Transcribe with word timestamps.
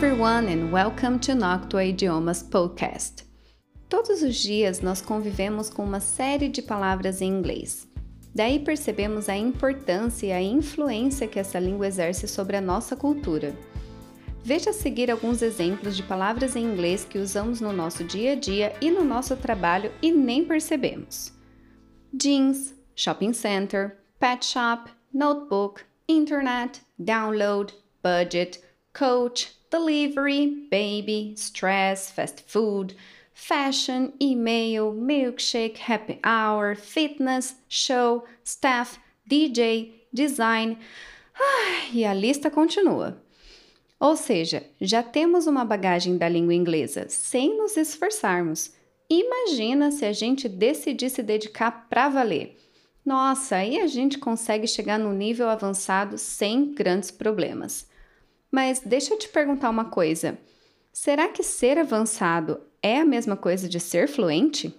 everyone 0.00 0.46
and 0.46 0.70
welcome 0.70 1.18
to 1.18 1.34
Noctua 1.34 1.84
Idiomas 1.84 2.40
Podcast. 2.40 3.24
Todos 3.88 4.22
os 4.22 4.36
dias 4.36 4.80
nós 4.80 5.00
convivemos 5.00 5.68
com 5.68 5.82
uma 5.82 5.98
série 5.98 6.48
de 6.48 6.62
palavras 6.62 7.20
em 7.20 7.26
inglês. 7.26 7.88
Daí 8.32 8.60
percebemos 8.60 9.28
a 9.28 9.36
importância 9.36 10.28
e 10.28 10.32
a 10.32 10.40
influência 10.40 11.26
que 11.26 11.40
essa 11.40 11.58
língua 11.58 11.88
exerce 11.88 12.28
sobre 12.28 12.56
a 12.56 12.60
nossa 12.60 12.94
cultura. 12.94 13.52
Veja 14.44 14.70
a 14.70 14.72
seguir 14.72 15.10
alguns 15.10 15.42
exemplos 15.42 15.96
de 15.96 16.04
palavras 16.04 16.54
em 16.54 16.64
inglês 16.64 17.04
que 17.04 17.18
usamos 17.18 17.60
no 17.60 17.72
nosso 17.72 18.04
dia 18.04 18.34
a 18.34 18.36
dia 18.36 18.72
e 18.80 18.92
no 18.92 19.02
nosso 19.02 19.34
trabalho 19.34 19.90
e 20.00 20.12
nem 20.12 20.44
percebemos: 20.44 21.32
jeans, 22.14 22.72
shopping 22.94 23.32
center, 23.32 23.98
pet 24.20 24.46
shop, 24.46 24.92
notebook, 25.12 25.82
internet, 26.08 26.82
download, 26.96 27.74
budget, 28.00 28.60
coach, 28.98 29.54
delivery, 29.70 30.66
baby, 30.68 31.32
stress, 31.36 32.10
fast 32.10 32.42
food, 32.48 32.96
fashion, 33.32 34.12
email, 34.20 34.92
milkshake, 34.92 35.78
happy 35.78 36.18
hour, 36.24 36.74
fitness, 36.74 37.54
show, 37.68 38.24
staff, 38.42 38.98
DJ, 39.30 39.92
design. 40.12 40.78
E 41.92 42.04
a 42.04 42.12
lista 42.12 42.50
continua. 42.50 43.22
Ou 44.00 44.16
seja, 44.16 44.64
já 44.80 45.02
temos 45.02 45.46
uma 45.46 45.64
bagagem 45.64 46.16
da 46.16 46.28
língua 46.28 46.54
inglesa 46.54 47.06
sem 47.08 47.56
nos 47.56 47.76
esforçarmos. 47.76 48.72
Imagina 49.08 49.92
se 49.92 50.04
a 50.04 50.12
gente 50.12 50.48
decidir 50.48 51.10
se 51.10 51.22
dedicar 51.22 51.86
para 51.88 52.08
valer. 52.08 52.56
Nossa, 53.06 53.56
aí 53.56 53.78
a 53.80 53.86
gente 53.86 54.18
consegue 54.18 54.66
chegar 54.66 54.98
no 54.98 55.12
nível 55.12 55.48
avançado 55.48 56.18
sem 56.18 56.74
grandes 56.74 57.12
problemas. 57.12 57.86
Mas 58.50 58.80
deixa 58.80 59.14
eu 59.14 59.18
te 59.18 59.28
perguntar 59.28 59.70
uma 59.70 59.86
coisa: 59.86 60.38
será 60.92 61.28
que 61.28 61.42
ser 61.42 61.78
avançado 61.78 62.60
é 62.82 62.98
a 62.98 63.04
mesma 63.04 63.36
coisa 63.36 63.68
de 63.68 63.78
ser 63.78 64.08
fluente? 64.08 64.74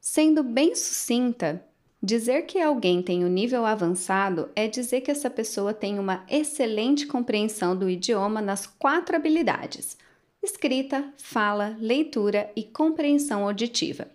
Sendo 0.00 0.42
bem 0.42 0.74
sucinta, 0.74 1.64
dizer 2.02 2.42
que 2.42 2.60
alguém 2.60 3.02
tem 3.02 3.24
um 3.24 3.28
nível 3.28 3.64
avançado 3.64 4.50
é 4.54 4.68
dizer 4.68 5.00
que 5.00 5.10
essa 5.10 5.30
pessoa 5.30 5.72
tem 5.72 5.98
uma 5.98 6.24
excelente 6.28 7.06
compreensão 7.06 7.76
do 7.76 7.88
idioma 7.88 8.42
nas 8.42 8.66
quatro 8.66 9.16
habilidades: 9.16 9.96
escrita, 10.42 11.04
fala, 11.16 11.76
leitura 11.80 12.50
e 12.56 12.64
compreensão 12.64 13.44
auditiva. 13.44 14.08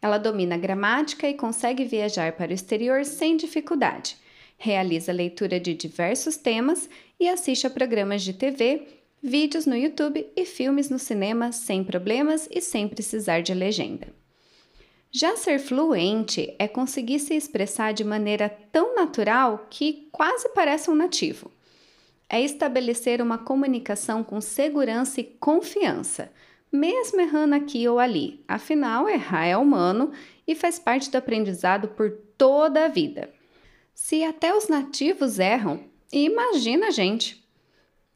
Ela 0.00 0.18
domina 0.18 0.54
a 0.54 0.58
gramática 0.58 1.28
e 1.28 1.34
consegue 1.34 1.84
viajar 1.84 2.32
para 2.32 2.52
o 2.52 2.54
exterior 2.54 3.04
sem 3.04 3.36
dificuldade 3.36 4.16
realiza 4.58 5.12
leitura 5.12 5.60
de 5.60 5.72
diversos 5.72 6.36
temas 6.36 6.90
e 7.18 7.28
assiste 7.28 7.66
a 7.66 7.70
programas 7.70 8.22
de 8.22 8.32
TV, 8.32 8.82
vídeos 9.22 9.64
no 9.64 9.76
YouTube 9.76 10.26
e 10.36 10.44
filmes 10.44 10.90
no 10.90 10.98
cinema 10.98 11.52
sem 11.52 11.84
problemas 11.84 12.48
e 12.50 12.60
sem 12.60 12.88
precisar 12.88 13.40
de 13.40 13.54
legenda. 13.54 14.08
Já 15.10 15.36
ser 15.36 15.58
fluente 15.58 16.54
é 16.58 16.68
conseguir 16.68 17.20
se 17.20 17.34
expressar 17.34 17.92
de 17.92 18.04
maneira 18.04 18.48
tão 18.70 18.94
natural 18.94 19.66
que 19.70 20.08
quase 20.12 20.50
parece 20.50 20.90
um 20.90 20.94
nativo. 20.94 21.50
É 22.28 22.40
estabelecer 22.42 23.22
uma 23.22 23.38
comunicação 23.38 24.22
com 24.22 24.38
segurança 24.38 25.20
e 25.20 25.24
confiança, 25.24 26.30
mesmo 26.70 27.20
errando 27.20 27.54
aqui 27.54 27.88
ou 27.88 27.98
ali. 27.98 28.44
Afinal, 28.46 29.08
errar 29.08 29.46
é 29.46 29.56
humano 29.56 30.12
e 30.46 30.54
faz 30.54 30.78
parte 30.78 31.10
do 31.10 31.16
aprendizado 31.16 31.88
por 31.88 32.10
toda 32.36 32.84
a 32.84 32.88
vida. 32.88 33.37
Se 34.00 34.22
até 34.22 34.54
os 34.54 34.68
nativos 34.68 35.40
erram, 35.40 35.80
imagina 36.12 36.86
a 36.86 36.90
gente. 36.90 37.44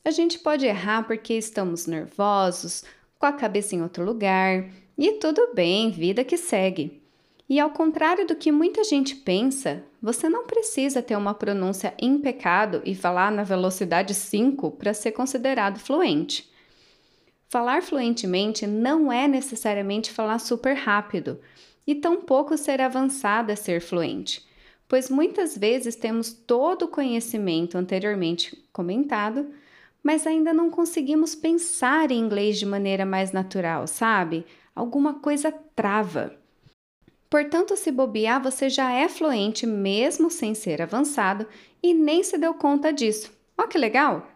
A 0.05 0.13
gente 0.13 0.39
pode 0.39 0.65
errar 0.65 1.03
porque 1.03 1.35
estamos 1.35 1.87
nervosos, 1.87 2.85
com 3.19 3.27
a 3.27 3.33
cabeça 3.33 3.75
em 3.75 3.83
outro 3.83 4.05
lugar, 4.05 4.71
e 4.97 5.13
tudo 5.15 5.53
bem, 5.53 5.91
vida 5.91 6.23
que 6.23 6.37
segue. 6.37 7.03
E 7.49 7.59
ao 7.59 7.71
contrário 7.71 8.25
do 8.25 8.37
que 8.37 8.53
muita 8.53 8.85
gente 8.85 9.17
pensa, 9.17 9.83
você 10.01 10.29
não 10.29 10.47
precisa 10.47 11.03
ter 11.03 11.17
uma 11.17 11.35
pronúncia 11.35 11.93
impecável 12.01 12.81
e 12.85 12.95
falar 12.95 13.33
na 13.33 13.43
velocidade 13.43 14.15
5 14.15 14.71
para 14.71 14.95
ser 14.95 15.11
considerado 15.11 15.81
fluente. 15.81 16.49
Falar 17.49 17.83
fluentemente 17.83 18.69
não 18.69 19.13
é 19.13 19.27
necessariamente 19.27 20.13
falar 20.13 20.39
super 20.39 20.75
rápido, 20.75 21.41
e 21.85 21.93
tampouco 21.97 22.57
ser 22.57 22.81
avançado 22.81 23.51
é 23.51 23.57
ser 23.57 23.81
fluente 23.81 24.51
pois 24.93 25.09
muitas 25.09 25.57
vezes 25.57 25.97
temos 25.97 26.35
todo 26.35 26.83
o 26.83 26.89
conhecimento 26.89 27.79
anteriormente 27.79 28.63
comentado, 28.71 29.47
mas 30.03 30.27
ainda 30.27 30.53
não 30.53 30.69
conseguimos 30.69 31.35
pensar 31.35 32.11
em 32.11 32.19
inglês 32.19 32.59
de 32.59 32.67
maneira 32.67 33.07
mais 33.07 33.33
natural, 33.33 33.87
sabe? 33.87 34.45
Alguma 34.77 35.15
coisa 35.15 35.51
trava. 35.75 36.37
Portanto, 37.31 37.75
se 37.75 37.91
bobear, 37.91 38.43
você 38.43 38.69
já 38.69 38.93
é 38.93 39.09
fluente 39.09 39.67
mesmo 39.67 40.31
sem 40.31 40.55
ser 40.55 40.83
avançado 40.83 41.47
e 41.83 41.95
nem 41.95 42.23
se 42.23 42.37
deu 42.37 42.53
conta 42.53 42.93
disso. 42.93 43.33
Ó, 43.57 43.67
que 43.67 43.79
legal! 43.79 44.29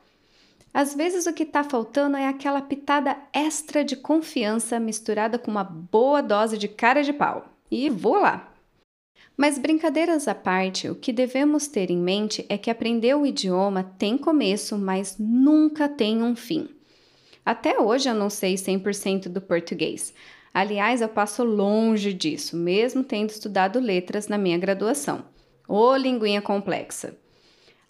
Às 0.72 0.94
vezes 0.94 1.26
o 1.26 1.34
que 1.34 1.42
está 1.42 1.64
faltando 1.64 2.16
é 2.16 2.26
aquela 2.26 2.62
pitada 2.62 3.14
extra 3.30 3.84
de 3.84 3.94
confiança 3.94 4.80
misturada 4.80 5.38
com 5.38 5.50
uma 5.50 5.64
boa 5.64 6.22
dose 6.22 6.56
de 6.56 6.66
cara 6.66 7.02
de 7.02 7.12
pau. 7.12 7.44
E 7.70 7.90
vou 7.90 8.18
lá! 8.18 8.55
Mas 9.36 9.58
brincadeiras 9.58 10.26
à 10.26 10.34
parte, 10.34 10.88
o 10.88 10.94
que 10.94 11.12
devemos 11.12 11.68
ter 11.68 11.90
em 11.90 11.98
mente 11.98 12.46
é 12.48 12.56
que 12.56 12.70
aprender 12.70 13.14
o 13.14 13.26
idioma 13.26 13.84
tem 13.98 14.16
começo, 14.16 14.78
mas 14.78 15.16
nunca 15.18 15.88
tem 15.88 16.22
um 16.22 16.34
fim. 16.34 16.68
Até 17.44 17.78
hoje 17.78 18.08
eu 18.08 18.14
não 18.14 18.30
sei 18.30 18.54
100% 18.54 19.28
do 19.28 19.40
português. 19.40 20.14
Aliás, 20.54 21.02
eu 21.02 21.08
passo 21.08 21.44
longe 21.44 22.14
disso, 22.14 22.56
mesmo 22.56 23.04
tendo 23.04 23.28
estudado 23.28 23.78
letras 23.78 24.26
na 24.26 24.38
minha 24.38 24.56
graduação. 24.56 25.24
Ô 25.68 25.94
linguinha 25.94 26.40
complexa! 26.40 27.14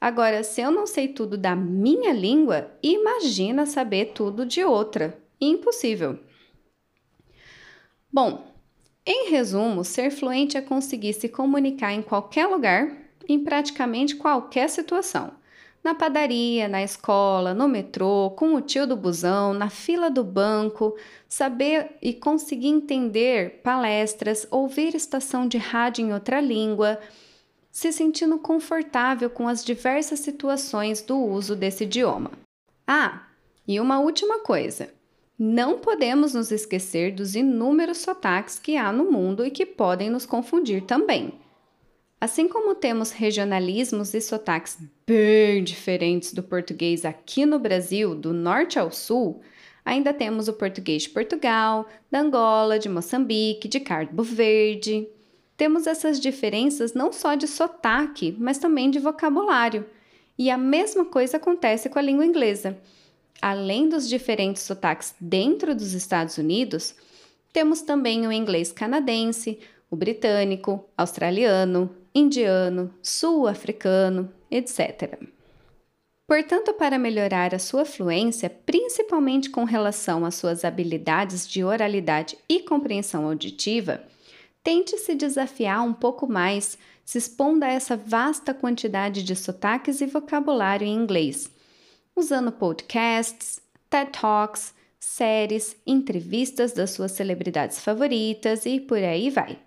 Agora, 0.01 0.43
se 0.43 0.61
eu 0.61 0.71
não 0.71 0.87
sei 0.87 1.09
tudo 1.09 1.39
da 1.39 1.57
minha 1.57 2.13
língua, 2.13 2.71
imagina 2.83 3.65
saber 3.65 4.13
tudo 4.15 4.45
de 4.45 4.63
outra. 4.63 5.17
Impossível. 5.41 6.19
Bom, 8.13 8.56
em 9.07 9.31
resumo, 9.31 9.85
ser 9.85 10.11
fluente 10.11 10.57
é 10.57 10.61
conseguir 10.61 11.13
se 11.13 11.29
comunicar 11.29 11.93
em 11.93 12.03
qualquer 12.03 12.47
lugar, 12.47 12.91
em 13.29 13.39
praticamente 13.39 14.17
qualquer 14.17 14.69
situação. 14.69 15.33
Na 15.85 15.95
padaria, 15.95 16.67
na 16.67 16.83
escola, 16.83 17.55
no 17.55 17.69
metrô, 17.69 18.33
com 18.37 18.55
o 18.55 18.61
tio 18.61 18.85
do 18.85 18.97
busão, 18.97 19.55
na 19.55 19.71
fila 19.71 20.11
do 20.11 20.25
banco, 20.25 20.97
saber 21.29 21.97
e 22.03 22.13
conseguir 22.13 22.67
entender 22.67 23.61
palestras, 23.63 24.49
ouvir 24.51 24.97
estação 24.97 25.47
de 25.47 25.59
rádio 25.59 26.05
em 26.05 26.13
outra 26.13 26.41
língua, 26.41 26.99
se 27.71 27.93
sentindo 27.93 28.37
confortável 28.39 29.31
com 29.31 29.47
as 29.47 29.65
diversas 29.65 30.19
situações 30.19 31.01
do 31.01 31.17
uso 31.17 31.55
desse 31.55 31.85
idioma. 31.85 32.33
Ah, 32.85 33.23
e 33.69 33.79
uma 33.79 34.01
última 34.01 34.41
coisa: 34.41 34.93
não 35.39 35.79
podemos 35.79 36.33
nos 36.33 36.51
esquecer 36.51 37.15
dos 37.15 37.35
inúmeros 37.35 37.99
sotaques 37.99 38.59
que 38.59 38.77
há 38.77 38.91
no 38.91 39.11
mundo 39.11 39.45
e 39.45 39.51
que 39.51 39.67
podem 39.67 40.09
nos 40.09 40.25
confundir 40.25 40.83
também. 40.83 41.35
Assim 42.19 42.49
como 42.49 42.75
temos 42.75 43.11
regionalismos 43.11 44.15
e 44.15 44.21
sotaques 44.23 44.79
bem 45.07 45.63
diferentes 45.63 46.33
do 46.33 46.43
português 46.43 47.05
aqui 47.05 47.45
no 47.45 47.59
Brasil, 47.59 48.15
do 48.15 48.33
norte 48.33 48.79
ao 48.79 48.91
sul, 48.91 49.43
ainda 49.85 50.15
temos 50.15 50.49
o 50.49 50.55
português 50.55 51.03
de 51.03 51.11
Portugal, 51.11 51.87
da 52.11 52.21
Angola, 52.21 52.79
de 52.79 52.89
Moçambique, 52.89 53.69
de 53.69 53.81
Cabo 53.81 54.23
Verde. 54.23 55.07
Temos 55.59 55.87
essas 55.87 56.19
diferenças 56.19 56.95
não 56.95 57.13
só 57.13 57.35
de 57.35 57.47
sotaque, 57.47 58.35
mas 58.39 58.57
também 58.57 58.91
de 58.91 58.99
vocabulário. 58.99 59.85
E 60.39 60.51
a 60.51 60.57
mesma 60.57 61.05
coisa 61.05 61.37
acontece 61.37 61.91
com 61.91 61.99
a 61.99 62.03
língua 62.03 62.25
inglesa. 62.25 62.79
Além 63.41 63.89
dos 63.89 64.09
diferentes 64.09 64.63
sotaques 64.63 65.15
dentro 65.21 65.75
dos 65.75 65.93
Estados 65.93 66.39
Unidos, 66.39 66.95
temos 67.53 67.83
também 67.83 68.27
o 68.27 68.33
inglês 68.33 68.73
canadense, 68.73 69.59
o 69.91 69.97
britânico, 69.97 70.85
australiano, 70.97 71.95
indiano, 72.15 72.93
sul-africano, 73.03 74.33
etc. 74.51 75.19
Portanto, 76.27 76.73
para 76.73 76.99
melhorar 76.99 77.55
a 77.55 77.59
sua 77.59 77.85
fluência, 77.85 78.51
principalmente 78.51 79.49
com 79.49 79.65
relação 79.65 80.25
às 80.25 80.35
suas 80.35 80.65
habilidades 80.65 81.47
de 81.47 81.63
oralidade 81.63 82.37
e 82.49 82.61
compreensão 82.61 83.27
auditiva, 83.27 84.03
tente 84.63 84.99
se 84.99 85.15
desafiar 85.15 85.85
um 85.85 85.93
pouco 85.93 86.27
mais, 86.27 86.77
se 87.05 87.19
expondo 87.19 87.65
a 87.65 87.69
essa 87.69 87.97
vasta 87.97 88.53
quantidade 88.53 89.23
de 89.23 89.37
sotaques 89.37 90.01
e 90.01 90.07
vocabulário 90.07 90.87
em 90.87 90.95
inglês 90.95 91.49
usando 92.17 92.51
podcasts, 92.51 93.61
TED 93.91 94.11
Talks, 94.11 94.75
séries, 94.99 95.77
entrevistas 95.87 96.73
das 96.73 96.91
suas 96.91 97.13
celebridades 97.13 97.79
favoritas 97.79 98.65
e 98.65 98.81
por 98.81 98.99
aí 98.99 99.31
vai. 99.31 99.59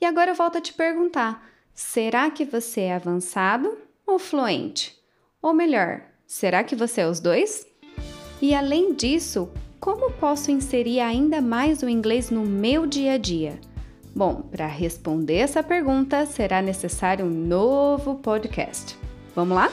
E 0.00 0.04
agora 0.04 0.30
eu 0.30 0.34
volto 0.34 0.58
a 0.58 0.60
te 0.60 0.74
perguntar: 0.74 1.48
será 1.74 2.30
que 2.30 2.44
você 2.44 2.82
é 2.82 2.94
avançado 2.94 3.76
ou 4.06 4.18
fluente? 4.18 4.96
Ou 5.40 5.54
melhor, 5.54 6.02
será 6.26 6.62
que 6.62 6.76
você 6.76 7.00
é 7.00 7.08
os 7.08 7.18
dois? 7.18 7.66
E 8.40 8.54
além 8.54 8.92
disso, 8.92 9.48
como 9.80 10.12
posso 10.12 10.50
inserir 10.50 11.00
ainda 11.00 11.40
mais 11.40 11.82
o 11.82 11.88
inglês 11.88 12.30
no 12.30 12.42
meu 12.44 12.86
dia 12.86 13.14
a 13.14 13.18
dia? 13.18 13.58
Bom, 14.14 14.42
para 14.42 14.66
responder 14.66 15.36
essa 15.36 15.62
pergunta 15.62 16.26
será 16.26 16.60
necessário 16.60 17.24
um 17.24 17.30
novo 17.30 18.16
podcast. 18.16 18.96
Vamos 19.34 19.56
lá? 19.56 19.72